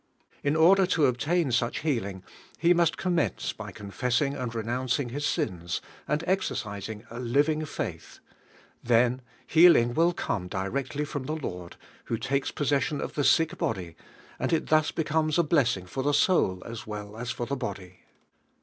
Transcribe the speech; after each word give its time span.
In 0.43 0.55
order 0.55 0.87
to 0.87 1.05
obtain 1.05 1.51
such 1.51 1.81
healing, 1.81 2.23
he 2.57 2.73
must 2.73 2.97
commence 2.97 3.53
by 3.53 3.71
confessing 3.71 4.33
and 4.33 4.51
renouncing 4.55 5.09
his 5.09 5.27
sins, 5.27 5.79
and 6.07 6.23
exercising 6.25 7.03
a 7.11 7.19
living 7.19 7.63
faith. 7.65 8.17
Then 8.83 9.21
heal 9.45 9.75
ing 9.75 9.93
will 9.93 10.11
come 10.11 10.47
directly 10.47 11.05
from 11.05 11.25
the 11.25 11.35
Lord, 11.37 11.75
who 12.05 12.17
takes 12.17 12.49
possession 12.49 12.99
of 12.99 13.13
the 13.13 13.23
sick 13.23 13.59
body, 13.59 13.95
and 14.39 14.51
it 14.51 14.61
DIY1NL 14.65 14.67
HEALING, 14.67 14.67
23 14.67 14.67
thus 14.79 14.91
becomes 14.91 15.37
a 15.37 15.43
blessing 15.43 15.85
for 15.85 16.01
the 16.01 16.15
soul 16.15 16.63
as 16.65 16.87
well 16.87 17.15
as 17.15 17.29
for 17.29 17.45
the 17.45 17.55
body. 17.55 17.99